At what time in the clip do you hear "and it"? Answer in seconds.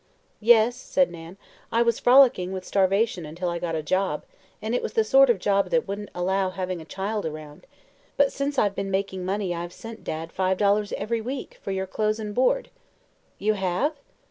4.59-4.81